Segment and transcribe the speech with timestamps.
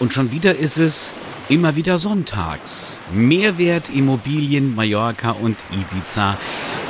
[0.00, 1.12] Und schon wieder ist es
[1.50, 3.02] immer wieder sonntags.
[3.12, 6.38] Mehrwert Immobilien Mallorca und Ibiza.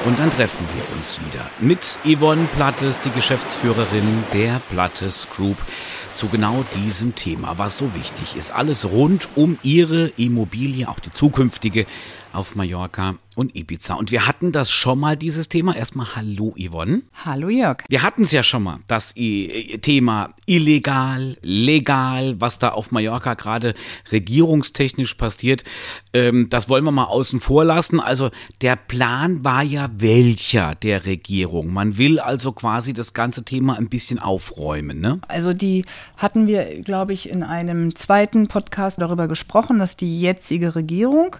[0.06, 5.56] Und dann treffen wir uns wieder mit Yvonne Plattes, die Geschäftsführerin der Plattes Group,
[6.14, 8.52] zu genau diesem Thema, was so wichtig ist.
[8.52, 11.86] Alles rund um ihre Immobilie, auch die zukünftige
[12.32, 13.94] auf Mallorca und Ibiza.
[13.94, 15.74] Und wir hatten das schon mal, dieses Thema.
[15.74, 17.02] Erstmal Hallo Yvonne.
[17.24, 17.84] Hallo Jörg.
[17.88, 23.74] Wir hatten es ja schon mal, das Thema illegal, legal, was da auf Mallorca gerade
[24.12, 25.64] regierungstechnisch passiert.
[26.12, 28.00] Ähm, das wollen wir mal außen vor lassen.
[28.00, 31.72] Also der Plan war ja welcher der Regierung?
[31.72, 35.20] Man will also quasi das ganze Thema ein bisschen aufräumen, ne?
[35.28, 35.84] Also die
[36.16, 41.36] hatten wir, glaube ich, in einem zweiten Podcast darüber gesprochen, dass die jetzige Regierung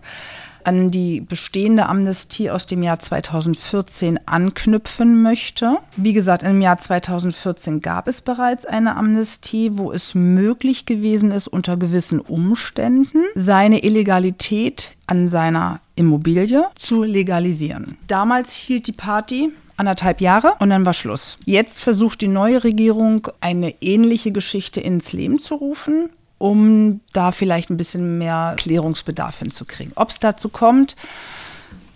[0.65, 5.79] an die bestehende Amnestie aus dem Jahr 2014 anknüpfen möchte.
[5.97, 11.49] Wie gesagt, im Jahr 2014 gab es bereits eine Amnestie, wo es möglich gewesen ist,
[11.49, 17.97] unter gewissen Umständen seine Illegalität an seiner Immobilie zu legalisieren.
[18.07, 21.39] Damals hielt die Party anderthalb Jahre und dann war Schluss.
[21.45, 26.11] Jetzt versucht die neue Regierung eine ähnliche Geschichte ins Leben zu rufen
[26.41, 29.93] um da vielleicht ein bisschen mehr Klärungsbedarf hinzukriegen.
[29.95, 30.97] Ob es dazu kommt,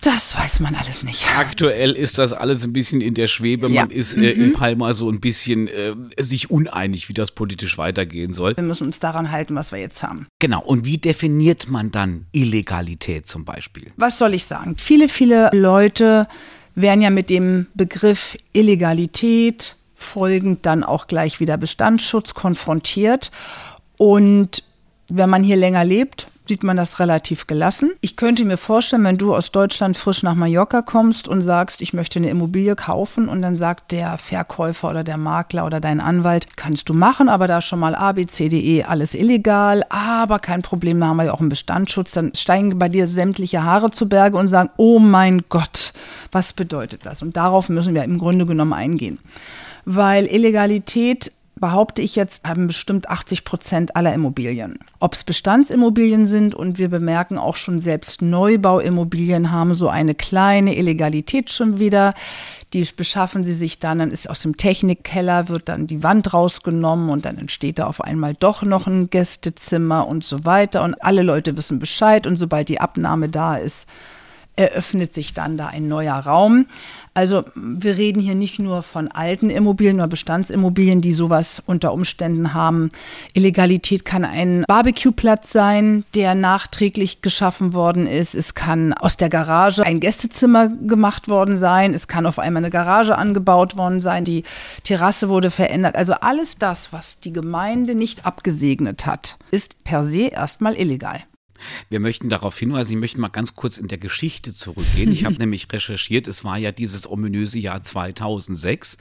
[0.03, 1.27] das weiß man alles nicht.
[1.39, 3.71] Aktuell ist das alles ein bisschen in der Schwebe.
[3.71, 3.97] Man ja.
[3.97, 4.45] ist äh, mhm.
[4.45, 8.55] in Palma so ein bisschen äh, sich uneinig, wie das politisch weitergehen soll.
[8.55, 10.27] Wir müssen uns daran halten, was wir jetzt haben.
[10.41, 10.61] Genau.
[10.61, 13.93] Und wie definiert man dann Illegalität zum Beispiel?
[13.97, 14.77] Was soll ich sagen?
[14.77, 16.29] Viele, viele Leute
[16.75, 23.31] werden ja mit dem Begriff Illegalität folgend dann auch gleich wieder Bestandsschutz konfrontiert.
[24.05, 24.63] Und
[25.09, 27.93] wenn man hier länger lebt, sieht man das relativ gelassen.
[28.03, 31.95] Ich könnte mir vorstellen, wenn du aus Deutschland frisch nach Mallorca kommst und sagst, ich
[31.95, 36.55] möchte eine Immobilie kaufen und dann sagt der Verkäufer oder der Makler oder dein Anwalt,
[36.59, 40.39] kannst du machen, aber da schon mal A, B, C, D, E, alles illegal, aber
[40.39, 43.91] kein Problem, da haben wir ja auch einen Bestandsschutz, dann steigen bei dir sämtliche Haare
[43.91, 45.95] zu Berge und sagen, oh mein Gott,
[46.31, 47.23] was bedeutet das?
[47.23, 49.19] Und darauf müssen wir im Grunde genommen eingehen.
[49.87, 54.79] Weil Illegalität behaupte ich jetzt, haben bestimmt 80 Prozent aller Immobilien.
[54.99, 60.77] Ob es Bestandsimmobilien sind und wir bemerken auch schon selbst Neubauimmobilien haben so eine kleine
[60.77, 62.15] Illegalität schon wieder.
[62.73, 67.09] Die beschaffen sie sich dann, dann ist aus dem Technikkeller, wird dann die Wand rausgenommen
[67.09, 70.83] und dann entsteht da auf einmal doch noch ein Gästezimmer und so weiter.
[70.83, 73.87] Und alle Leute wissen Bescheid und sobald die Abnahme da ist,
[74.57, 76.67] eröffnet sich dann da ein neuer Raum.
[77.13, 82.55] Also wir reden hier nicht nur von alten Immobilien oder Bestandsimmobilien, die sowas unter Umständen
[82.55, 82.91] haben.
[83.33, 88.35] Illegalität kann ein Barbecue-Platz sein, der nachträglich geschaffen worden ist.
[88.35, 91.95] Es kann aus der Garage ein Gästezimmer gemacht worden sein.
[91.95, 94.25] Es kann auf einmal eine Garage angebaut worden sein.
[94.25, 94.45] Die
[94.83, 95.97] Terrasse wurde verändert.
[95.97, 101.23] Also alles das, was die Gemeinde nicht abgesegnet hat, ist per se erstmal illegal.
[101.91, 105.11] Wir möchten darauf hinweisen, ich möchte mal ganz kurz in der Geschichte zurückgehen.
[105.13, 108.97] Ich habe nämlich recherchiert, es war ja dieses ominöse Jahr 2006.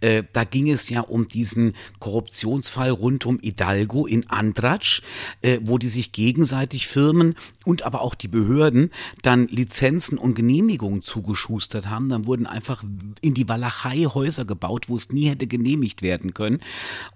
[0.00, 5.02] Äh, da ging es ja um diesen Korruptionsfall rund um Hidalgo in Andratsch,
[5.42, 7.34] äh, wo die sich gegenseitig Firmen
[7.64, 8.90] und aber auch die Behörden
[9.22, 12.08] dann Lizenzen und Genehmigungen zugeschustert haben.
[12.08, 12.82] Dann wurden einfach
[13.20, 16.60] in die Walachei Häuser gebaut, wo es nie hätte genehmigt werden können.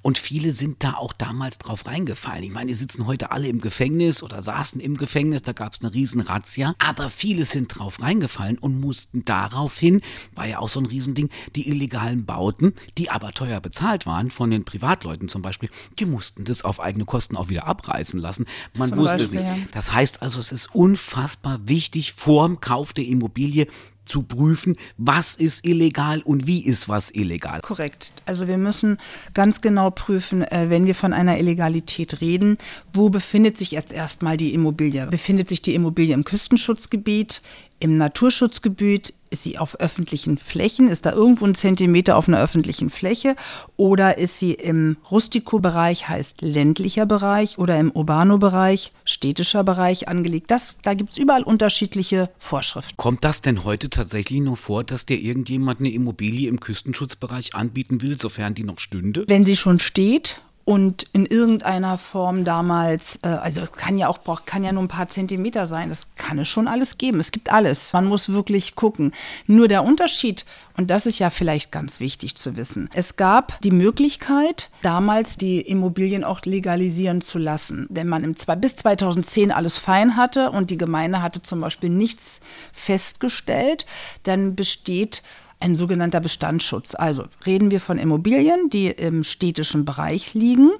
[0.02, 2.44] Und viele sind da auch damals drauf reingefallen.
[2.44, 5.80] Ich meine, die sitzen heute alle im Gefängnis oder saßen im Gefängnis, da gab es
[5.82, 10.02] eine riesen Razzia, aber viele sind drauf reingefallen und mussten daraufhin,
[10.34, 14.50] war ja auch so ein Riesending, die illegalen Bauten, die aber teuer bezahlt waren von
[14.50, 18.46] den Privatleuten zum Beispiel, die mussten das auf eigene Kosten auch wieder abreißen lassen.
[18.74, 19.44] Man wusste es nicht.
[19.72, 23.66] Das heißt also, es ist unfassbar wichtig, vorm Kauf der Immobilie
[24.04, 27.60] zu prüfen, was ist illegal und wie ist was illegal.
[27.60, 28.12] Korrekt.
[28.26, 28.98] Also wir müssen
[29.32, 32.58] ganz genau prüfen, äh, wenn wir von einer Illegalität reden,
[32.92, 35.06] wo befindet sich jetzt erstmal die Immobilie?
[35.06, 37.40] Befindet sich die Immobilie im Küstenschutzgebiet,
[37.80, 39.14] im Naturschutzgebiet?
[39.30, 40.88] Ist sie auf öffentlichen Flächen?
[40.88, 43.34] Ist da irgendwo ein Zentimeter auf einer öffentlichen Fläche?
[43.76, 50.50] Oder ist sie im Rustico-Bereich, heißt ländlicher Bereich, oder im Urbano-Bereich, städtischer Bereich angelegt?
[50.52, 52.96] Das, da gibt es überall unterschiedliche Vorschriften.
[52.96, 58.02] Kommt das denn heute tatsächlich nur vor, dass dir irgendjemand eine Immobilie im Küstenschutzbereich anbieten
[58.02, 59.24] will, sofern die noch stünde?
[59.26, 64.20] Wenn sie schon steht und in irgendeiner Form damals, äh, also es kann ja auch
[64.46, 67.20] kann ja nur ein paar Zentimeter sein, das kann es schon alles geben.
[67.20, 67.92] Es gibt alles.
[67.92, 69.12] Man muss wirklich gucken.
[69.46, 70.46] Nur der Unterschied,
[70.76, 75.60] und das ist ja vielleicht ganz wichtig zu wissen, es gab die Möglichkeit, damals die
[75.60, 77.86] Immobilien auch legalisieren zu lassen.
[77.90, 82.40] Wenn man im, bis 2010 alles fein hatte und die Gemeinde hatte zum Beispiel nichts
[82.72, 83.84] festgestellt,
[84.22, 85.22] dann besteht
[85.60, 86.94] ein sogenannter Bestandsschutz.
[86.94, 90.70] Also reden wir von Immobilien, die im städtischen Bereich liegen.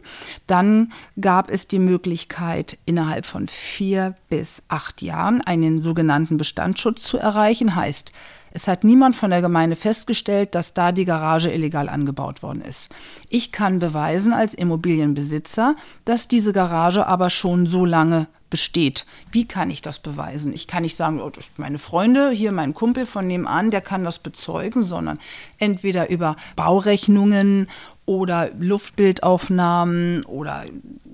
[0.47, 7.19] Dann gab es die Möglichkeit, innerhalb von vier bis acht Jahren einen sogenannten Bestandsschutz zu
[7.19, 7.75] erreichen.
[7.75, 8.13] Heißt,
[8.57, 12.89] es hat niemand von der Gemeinde festgestellt, dass da die Garage illegal angebaut worden ist.
[13.29, 15.75] Ich kann beweisen als Immobilienbesitzer,
[16.05, 19.05] dass diese Garage aber schon so lange besteht.
[19.33, 20.53] Wie kann ich das beweisen?
[20.53, 24.21] Ich kann nicht sagen, oh, meine Freunde, hier mein Kumpel von nebenan, der kann das
[24.21, 25.19] bezeugen, sondern
[25.59, 27.67] entweder über Baurechnungen
[28.07, 30.67] oder Luftbildaufnahmen oder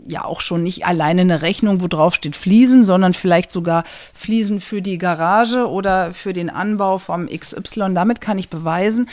[0.07, 4.61] ja auch schon nicht alleine eine Rechnung, wo drauf steht Fliesen, sondern vielleicht sogar Fliesen
[4.61, 7.95] für die Garage oder für den Anbau vom XY.
[7.95, 9.09] Damit kann ich beweisen,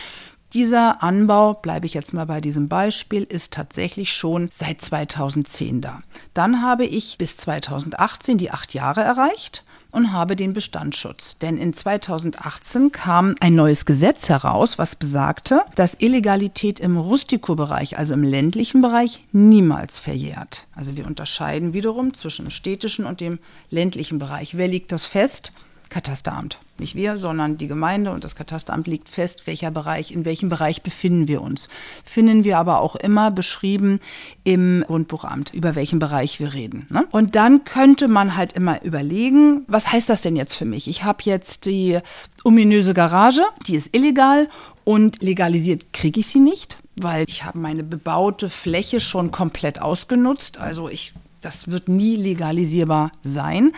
[0.53, 5.99] dieser Anbau, bleibe ich jetzt mal bei diesem Beispiel, ist tatsächlich schon seit 2010 da.
[6.33, 11.37] Dann habe ich bis 2018 die acht Jahre erreicht und habe den Bestandsschutz.
[11.37, 18.13] Denn in 2018 kam ein neues Gesetz heraus, was besagte, dass Illegalität im Rustikobereich, also
[18.13, 20.65] im ländlichen Bereich, niemals verjährt.
[20.75, 23.39] Also wir unterscheiden wiederum zwischen dem städtischen und dem
[23.69, 24.55] ländlichen Bereich.
[24.55, 25.51] Wer liegt das fest?
[25.89, 26.59] Katasteramt.
[26.79, 30.81] Nicht wir, sondern die Gemeinde und das Katasteramt legt fest, welcher Bereich, in welchem Bereich
[30.81, 31.69] befinden wir uns.
[32.03, 33.99] Finden wir aber auch immer beschrieben
[34.43, 36.85] im Grundbuchamt, über welchen Bereich wir reden.
[36.89, 37.07] Ne?
[37.11, 40.87] Und dann könnte man halt immer überlegen, was heißt das denn jetzt für mich?
[40.87, 41.99] Ich habe jetzt die
[42.43, 44.49] ominöse Garage, die ist illegal
[44.83, 50.59] und legalisiert kriege ich sie nicht, weil ich habe meine bebaute Fläche schon komplett ausgenutzt.
[50.59, 53.71] Also ich das wird nie legalisierbar sein,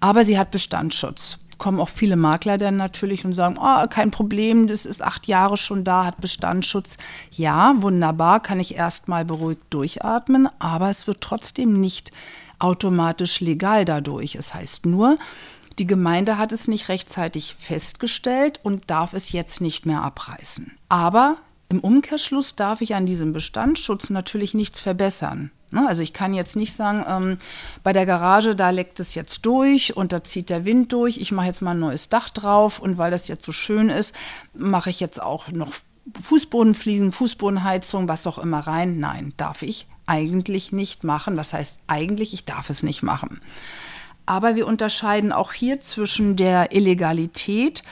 [0.00, 4.66] aber sie hat Bestandsschutz kommen auch viele Makler dann natürlich und sagen, oh, kein Problem,
[4.66, 6.96] das ist acht Jahre schon da, hat Bestandsschutz.
[7.30, 12.10] Ja, wunderbar, kann ich erstmal beruhigt durchatmen, aber es wird trotzdem nicht
[12.58, 14.34] automatisch legal dadurch.
[14.34, 15.18] Es heißt nur,
[15.78, 20.72] die Gemeinde hat es nicht rechtzeitig festgestellt und darf es jetzt nicht mehr abreißen.
[20.88, 21.36] Aber
[21.68, 25.52] im Umkehrschluss darf ich an diesem Bestandsschutz natürlich nichts verbessern.
[25.72, 25.86] Ne?
[25.88, 27.38] Also ich kann jetzt nicht sagen, ähm,
[27.82, 31.32] bei der Garage, da leckt es jetzt durch und da zieht der Wind durch, ich
[31.32, 34.14] mache jetzt mal ein neues Dach drauf und weil das jetzt so schön ist,
[34.54, 35.72] mache ich jetzt auch noch
[36.20, 38.98] Fußbodenfliesen, Fußbodenheizung, was auch immer rein.
[38.98, 41.36] Nein, darf ich eigentlich nicht machen.
[41.36, 43.40] Das heißt eigentlich, ich darf es nicht machen.
[44.26, 47.82] Aber wir unterscheiden auch hier zwischen der Illegalität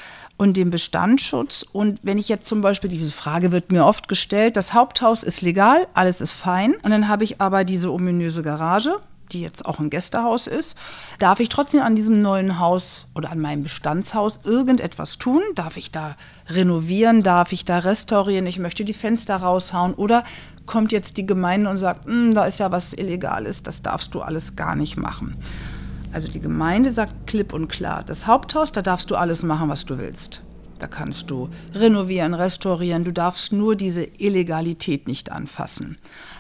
[0.41, 1.67] und dem Bestandsschutz.
[1.71, 5.43] Und wenn ich jetzt zum Beispiel, diese Frage wird mir oft gestellt, das Haupthaus ist
[5.43, 6.77] legal, alles ist fein.
[6.83, 8.97] Und dann habe ich aber diese ominöse Garage,
[9.33, 10.79] die jetzt auch ein Gästehaus ist,
[11.19, 15.43] darf ich trotzdem an diesem neuen Haus oder an meinem Bestandshaus irgendetwas tun?
[15.57, 16.17] Darf ich da
[16.49, 17.23] renovieren?
[17.23, 18.47] Darf ich da restaurieren?
[18.47, 20.25] Ich möchte die Fenster raushauen oder
[20.65, 24.23] kommt jetzt die Gemeinde und sagt, hm, da ist ja was Illegales, das darfst du
[24.23, 25.37] alles gar nicht machen.
[26.13, 29.87] Also die Gemeinde sagt klipp und klar, das Haupthaus, da darfst du alles machen, was
[29.87, 30.43] du willst.
[30.81, 35.99] Da kannst du renovieren, restaurieren, du darfst nur diese Illegalität nicht anfassen.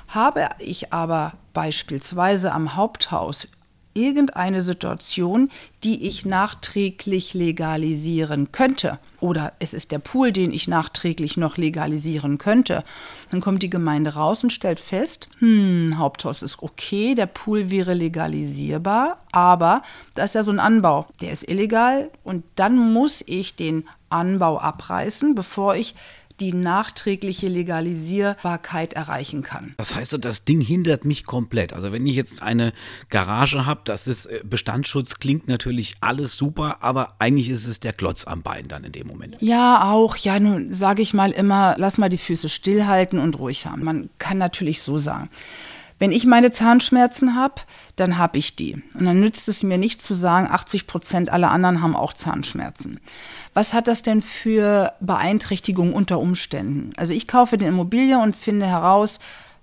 [0.09, 3.49] Habe ich aber beispielsweise am Haupthaus
[3.95, 5.49] irgendeine Situation,
[5.85, 8.99] die ich nachträglich legalisieren könnte.
[9.21, 12.85] Oder es ist der Pool, den ich nachträglich noch legalisieren könnte.
[13.31, 17.95] Dann kommt die Gemeinde raus und stellt fest, hm, Haupthaus ist okay, der Pool wäre
[17.95, 19.83] legalisierbar, aber
[20.15, 24.59] da ist ja so ein Anbau, der ist illegal und dann muss ich den Anbau
[24.59, 25.95] abreißen, bevor ich
[26.41, 29.75] die nachträgliche Legalisierbarkeit erreichen kann.
[29.77, 31.73] Das heißt, das Ding hindert mich komplett.
[31.73, 32.73] Also wenn ich jetzt eine
[33.09, 37.93] Garage habe, das ist äh, Bestandsschutz, klingt natürlich alles super, aber eigentlich ist es der
[37.93, 39.37] Klotz am Bein dann in dem Moment.
[39.41, 40.17] Ja, auch.
[40.17, 43.85] Ja, nun sage ich mal immer, lass mal die Füße stillhalten und ruhig haben.
[43.85, 45.31] Man kann natürlich so sagen.
[46.01, 47.61] Wenn ich meine Zahnschmerzen habe,
[47.95, 48.83] dann habe ich die.
[48.95, 53.01] Und dann nützt es mir nicht zu sagen, 80 Prozent aller anderen haben auch Zahnschmerzen.
[53.53, 56.91] Was hat das denn für Beeinträchtigungen unter Umständen?
[56.97, 59.19] Also ich kaufe eine Immobilie und finde heraus,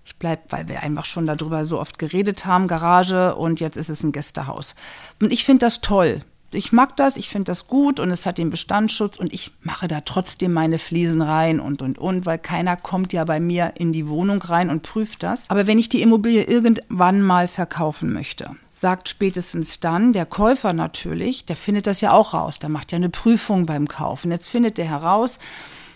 [0.06, 3.90] ich bleibe, weil wir einfach schon darüber so oft geredet haben, Garage und jetzt ist
[3.90, 4.76] es ein Gästehaus.
[5.20, 8.38] Und ich finde das toll ich mag das, ich finde das gut und es hat
[8.38, 12.78] den Bestandsschutz und ich mache da trotzdem meine Fliesen rein und und und, weil keiner
[12.78, 15.50] kommt ja bei mir in die Wohnung rein und prüft das.
[15.50, 21.46] Aber wenn ich die Immobilie irgendwann mal verkaufen möchte, sagt spätestens dann der Käufer natürlich,
[21.46, 24.32] der findet das ja auch raus, der macht ja eine Prüfung beim Kaufen.
[24.32, 25.40] Jetzt findet der heraus,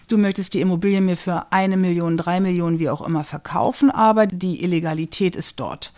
[0.07, 4.27] du möchtest die Immobilie mir für eine Million, drei Millionen, wie auch immer verkaufen, aber
[4.27, 5.93] die Illegalität ist dort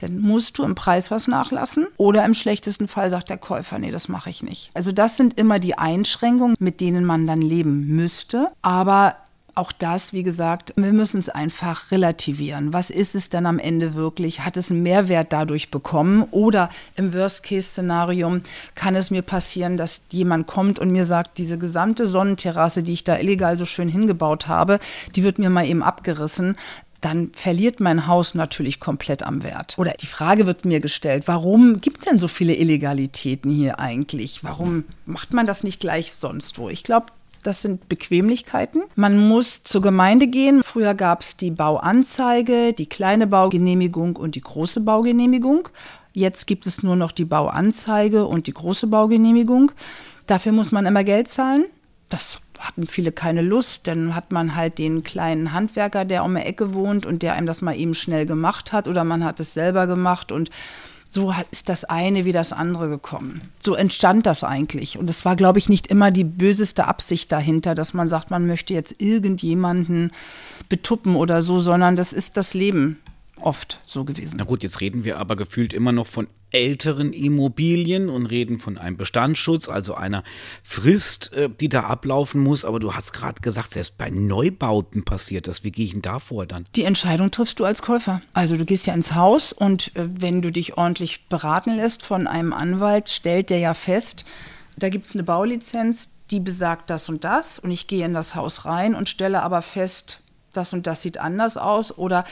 [0.00, 1.86] dann musst du im Preis was nachlassen.
[1.96, 4.70] Oder im schlechtesten Fall sagt der Käufer, nee, das mache ich nicht.
[4.74, 8.48] Also das sind immer die Einschränkungen, mit denen man dann leben müsste.
[8.62, 9.16] Aber
[9.58, 12.72] auch das, wie gesagt, wir müssen es einfach relativieren.
[12.72, 14.44] Was ist es denn am Ende wirklich?
[14.44, 16.22] Hat es einen Mehrwert dadurch bekommen?
[16.30, 18.38] Oder im Worst-Case-Szenario
[18.76, 23.04] kann es mir passieren, dass jemand kommt und mir sagt, diese gesamte Sonnenterrasse, die ich
[23.04, 24.78] da illegal so schön hingebaut habe,
[25.16, 26.56] die wird mir mal eben abgerissen
[27.00, 29.76] dann verliert mein Haus natürlich komplett am Wert.
[29.78, 34.42] Oder die Frage wird mir gestellt, warum gibt es denn so viele Illegalitäten hier eigentlich?
[34.42, 36.68] Warum macht man das nicht gleich sonst wo?
[36.68, 37.06] Ich glaube,
[37.42, 38.82] das sind Bequemlichkeiten.
[38.96, 40.62] Man muss zur Gemeinde gehen.
[40.62, 45.68] Früher gab es die Bauanzeige, die kleine Baugenehmigung und die große Baugenehmigung.
[46.12, 49.70] Jetzt gibt es nur noch die Bauanzeige und die große Baugenehmigung.
[50.26, 51.66] Dafür muss man immer Geld zahlen.
[52.08, 53.86] Das hatten viele keine Lust.
[53.86, 57.46] Dann hat man halt den kleinen Handwerker, der um die Ecke wohnt und der einem
[57.46, 60.50] das mal eben schnell gemacht hat oder man hat es selber gemacht und
[61.10, 63.40] so ist das eine wie das andere gekommen.
[63.60, 64.98] So entstand das eigentlich.
[64.98, 68.46] Und es war, glaube ich, nicht immer die böseste Absicht dahinter, dass man sagt, man
[68.46, 70.12] möchte jetzt irgendjemanden
[70.68, 72.98] betuppen oder so, sondern das ist das Leben
[73.40, 74.36] oft so gewesen.
[74.38, 78.78] Na gut, jetzt reden wir aber gefühlt immer noch von älteren Immobilien und reden von
[78.78, 80.22] einem Bestandsschutz, also einer
[80.62, 82.64] Frist, äh, die da ablaufen muss.
[82.64, 85.64] Aber du hast gerade gesagt, selbst bei Neubauten passiert das.
[85.64, 86.64] Wie gehe ich denn da vor dann?
[86.74, 88.22] Die Entscheidung triffst du als Käufer.
[88.32, 92.26] Also du gehst ja ins Haus und äh, wenn du dich ordentlich beraten lässt von
[92.26, 94.24] einem Anwalt, stellt der ja fest,
[94.76, 98.34] da gibt es eine Baulizenz, die besagt das und das und ich gehe in das
[98.34, 100.20] Haus rein und stelle aber fest,
[100.52, 102.24] das und das sieht anders aus oder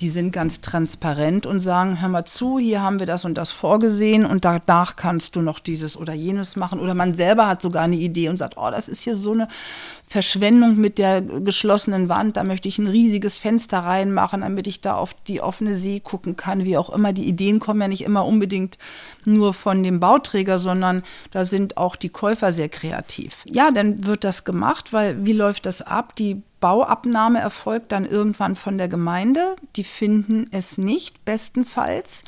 [0.00, 3.52] die sind ganz transparent und sagen, hör mal zu, hier haben wir das und das
[3.52, 6.80] vorgesehen und danach kannst du noch dieses oder jenes machen.
[6.80, 9.48] Oder man selber hat sogar eine Idee und sagt, oh, das ist hier so eine
[10.06, 14.94] Verschwendung mit der geschlossenen Wand, da möchte ich ein riesiges Fenster reinmachen, damit ich da
[14.94, 17.12] auf die offene See gucken kann, wie auch immer.
[17.12, 18.78] Die Ideen kommen ja nicht immer unbedingt
[19.24, 23.44] nur von dem Bauträger, sondern da sind auch die Käufer sehr kreativ.
[23.50, 26.14] Ja, dann wird das gemacht, weil wie läuft das ab?
[26.16, 29.56] Die Bauabnahme erfolgt dann irgendwann von der Gemeinde.
[29.76, 32.24] Die finden es nicht, bestenfalls.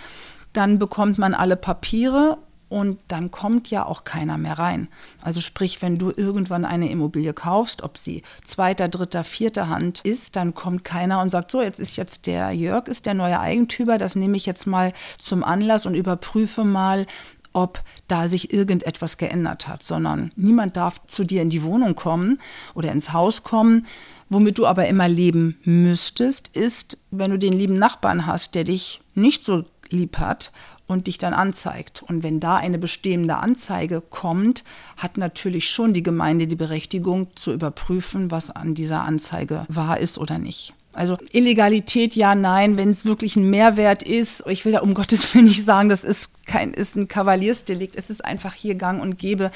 [0.53, 2.37] Dann bekommt man alle Papiere
[2.69, 4.89] und dann kommt ja auch keiner mehr rein.
[5.23, 10.35] Also sprich, wenn du irgendwann eine Immobilie kaufst, ob sie zweiter, dritter, vierter Hand ist,
[10.35, 13.99] dann kommt keiner und sagt, so, jetzt ist jetzt der Jörg, ist der neue Eigentümer,
[13.99, 17.07] das nehme ich jetzt mal zum Anlass und überprüfe mal,
[17.55, 22.41] ob da sich irgendetwas geändert hat, sondern niemand darf zu dir in die Wohnung kommen
[22.75, 23.87] oder ins Haus kommen,
[24.35, 29.01] Womit du aber immer leben müsstest, ist, wenn du den lieben Nachbarn hast, der dich
[29.15, 30.51] nicht so lieb hat
[30.89, 32.03] und dich dann anzeigt.
[32.03, 34.65] Und wenn da eine bestehende Anzeige kommt,
[34.97, 40.19] hat natürlich schon die Gemeinde die Berechtigung zu überprüfen, was an dieser Anzeige wahr ist
[40.19, 40.75] oder nicht.
[40.93, 44.45] Also Illegalität, ja, nein, wenn es wirklich ein Mehrwert ist.
[44.49, 47.95] Ich will da um Gottes Willen nicht sagen, das ist kein ist ein Kavaliersdelikt.
[47.95, 49.53] Es ist einfach hier Gang und Gäbe.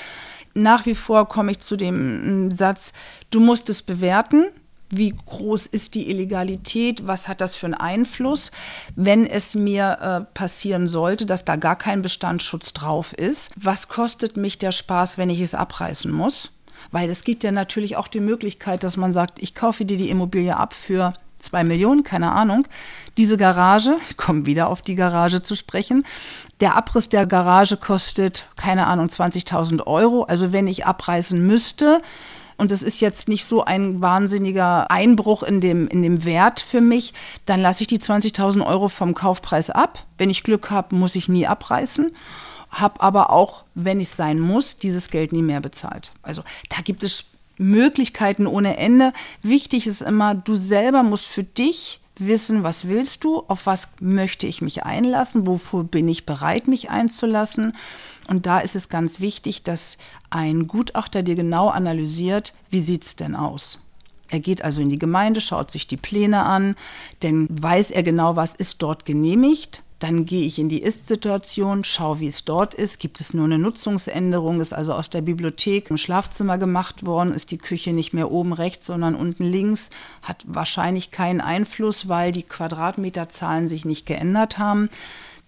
[0.54, 2.92] Nach wie vor komme ich zu dem Satz,
[3.30, 4.47] du musst es bewerten
[4.90, 8.50] wie groß ist die Illegalität, was hat das für einen Einfluss,
[8.97, 14.37] wenn es mir äh, passieren sollte, dass da gar kein Bestandsschutz drauf ist, was kostet
[14.37, 16.52] mich der Spaß, wenn ich es abreißen muss?
[16.90, 20.11] Weil es gibt ja natürlich auch die Möglichkeit, dass man sagt, ich kaufe dir die
[20.11, 22.66] Immobilie ab für zwei Millionen, keine Ahnung.
[23.16, 26.04] Diese Garage, ich komme wieder auf die Garage zu sprechen,
[26.61, 30.25] der Abriss der Garage kostet, keine Ahnung, 20.000 Euro.
[30.25, 32.02] Also wenn ich abreißen müsste,
[32.58, 36.80] und es ist jetzt nicht so ein wahnsinniger Einbruch in dem, in dem Wert für
[36.80, 37.14] mich,
[37.46, 40.04] dann lasse ich die 20.000 Euro vom Kaufpreis ab.
[40.18, 42.12] Wenn ich Glück habe, muss ich nie abreißen
[42.70, 46.12] habe aber auch, wenn es sein muss, dieses Geld nie mehr bezahlt.
[46.22, 47.24] Also da gibt es
[47.56, 49.12] Möglichkeiten ohne Ende.
[49.42, 54.46] Wichtig ist immer, du selber musst für dich wissen, was willst du, auf was möchte
[54.46, 57.76] ich mich einlassen, wofür bin ich bereit, mich einzulassen.
[58.26, 59.98] Und da ist es ganz wichtig, dass
[60.30, 63.80] ein Gutachter dir genau analysiert, wie sieht es denn aus.
[64.30, 66.76] Er geht also in die Gemeinde, schaut sich die Pläne an,
[67.22, 69.82] denn weiß er genau, was ist dort genehmigt.
[69.99, 73.00] Dann gehe ich in die Ist-Situation, schaue, wie es dort ist.
[73.00, 74.61] Gibt es nur eine Nutzungsänderung?
[74.61, 77.35] Ist also aus der Bibliothek im Schlafzimmer gemacht worden?
[77.35, 79.90] Ist die Küche nicht mehr oben rechts, sondern unten links?
[80.23, 84.88] Hat wahrscheinlich keinen Einfluss, weil die Quadratmeterzahlen sich nicht geändert haben.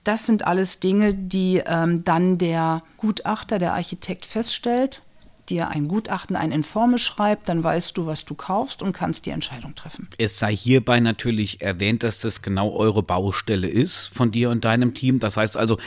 [0.03, 5.03] Das sind alles Dinge, die ähm, dann der Gutachter, der Architekt feststellt,
[5.51, 9.31] dir ein Gutachten, ein Informe schreibt, dann weißt du, was du kaufst und kannst die
[9.31, 10.09] Entscheidung treffen.
[10.19, 14.95] Es sei hierbei natürlich erwähnt, dass das genau eure Baustelle ist von dir und deinem
[14.95, 15.19] Team.
[15.19, 15.79] Das heißt also,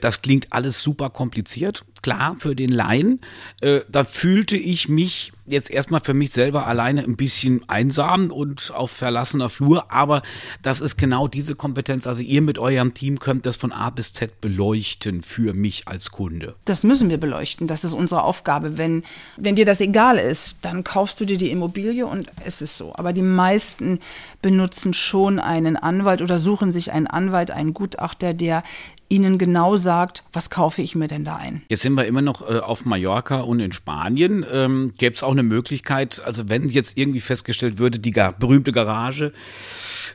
[0.00, 3.20] das klingt alles super kompliziert, klar, für den Laien.
[3.60, 8.72] Äh, da fühlte ich mich jetzt erstmal für mich selber alleine ein bisschen einsam und
[8.74, 10.22] auf verlassener Flur, aber
[10.62, 12.06] das ist genau diese Kompetenz.
[12.06, 16.10] Also ihr mit eurem Team könnt das von A bis Z beleuchten für mich als
[16.10, 16.56] Kunde.
[16.64, 17.66] Das müssen wir beleuchten.
[17.66, 18.78] Das ist unsere Aufgabe.
[18.78, 19.02] Wenn,
[19.36, 22.94] wenn dir das egal ist, dann kaufst du dir die Immobilie und es ist so.
[22.94, 24.00] Aber die meisten
[24.42, 28.62] benutzen schon einen Anwalt oder suchen sich einen Anwalt, einen Gutachter, der
[29.08, 31.62] ihnen genau sagt, was kaufe ich mir denn da ein.
[31.68, 34.44] Jetzt sind wir immer noch äh, auf Mallorca und in Spanien.
[34.50, 38.72] Ähm, Gäbe es auch eine Möglichkeit, also wenn jetzt irgendwie festgestellt würde, die gar, berühmte
[38.72, 39.32] Garage,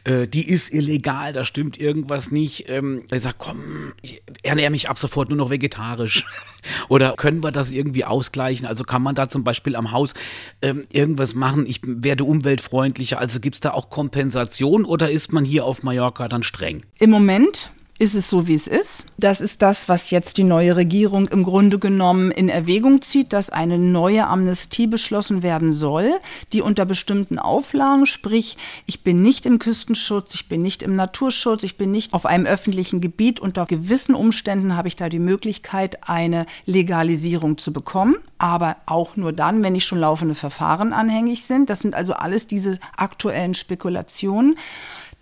[0.03, 2.69] äh, die ist illegal, da stimmt irgendwas nicht.
[2.69, 6.25] Ähm, ich sage, komm, ich ernähre mich ab sofort nur noch vegetarisch.
[6.87, 8.67] Oder können wir das irgendwie ausgleichen?
[8.67, 10.13] Also kann man da zum Beispiel am Haus
[10.61, 11.65] ähm, irgendwas machen?
[11.65, 13.19] Ich werde umweltfreundlicher.
[13.19, 16.83] Also gibt es da auch Kompensation oder ist man hier auf Mallorca dann streng?
[16.99, 17.71] Im Moment
[18.03, 19.05] ist es so, wie es ist.
[19.17, 23.49] Das ist das, was jetzt die neue Regierung im Grunde genommen in Erwägung zieht, dass
[23.49, 26.11] eine neue Amnestie beschlossen werden soll,
[26.51, 31.63] die unter bestimmten Auflagen, sprich, ich bin nicht im Küstenschutz, ich bin nicht im Naturschutz,
[31.63, 33.39] ich bin nicht auf einem öffentlichen Gebiet.
[33.39, 39.31] Unter gewissen Umständen habe ich da die Möglichkeit, eine Legalisierung zu bekommen, aber auch nur
[39.31, 41.69] dann, wenn nicht schon laufende Verfahren anhängig sind.
[41.69, 44.57] Das sind also alles diese aktuellen Spekulationen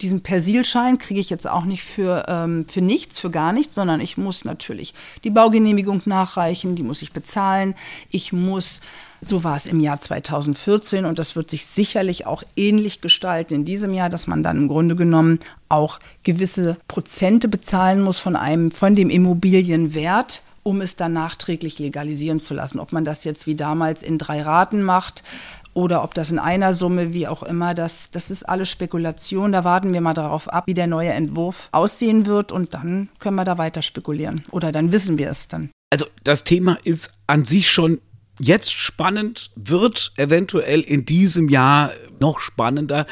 [0.01, 4.01] diesen Persilschein kriege ich jetzt auch nicht für, ähm, für nichts, für gar nichts, sondern
[4.01, 4.93] ich muss natürlich
[5.23, 7.75] die Baugenehmigung nachreichen, die muss ich bezahlen.
[8.09, 8.81] Ich muss,
[9.21, 13.65] so war es im Jahr 2014 und das wird sich sicherlich auch ähnlich gestalten in
[13.65, 15.39] diesem Jahr, dass man dann im Grunde genommen
[15.69, 22.39] auch gewisse Prozente bezahlen muss von einem, von dem Immobilienwert um es dann nachträglich legalisieren
[22.39, 22.79] zu lassen.
[22.79, 25.23] Ob man das jetzt wie damals in drei Raten macht,
[25.73, 29.51] oder ob das in einer Summe, wie auch immer, das, das ist alles Spekulation.
[29.51, 33.35] Da warten wir mal darauf ab, wie der neue Entwurf aussehen wird und dann können
[33.35, 34.43] wir da weiter spekulieren.
[34.51, 35.69] Oder dann wissen wir es dann.
[35.89, 37.99] Also das Thema ist an sich schon
[38.39, 43.05] jetzt spannend, wird eventuell in diesem Jahr noch spannender.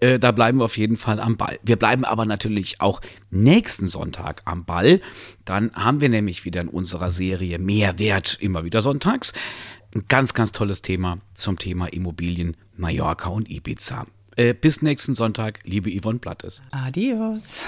[0.00, 1.58] Äh, da bleiben wir auf jeden Fall am Ball.
[1.62, 3.00] Wir bleiben aber natürlich auch
[3.30, 5.00] nächsten Sonntag am Ball.
[5.44, 9.32] Dann haben wir nämlich wieder in unserer Serie Mehrwert immer wieder sonntags
[9.94, 14.04] ein ganz, ganz tolles Thema zum Thema Immobilien, Mallorca und Ibiza.
[14.36, 16.62] Äh, bis nächsten Sonntag, liebe Yvonne Plattes.
[16.70, 17.62] Adios.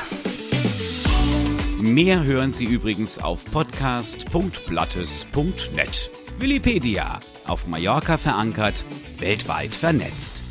[1.80, 6.10] Mehr hören Sie übrigens auf podcast.blattes.net.
[6.38, 8.84] Willipedia, auf Mallorca verankert,
[9.18, 10.42] weltweit vernetzt.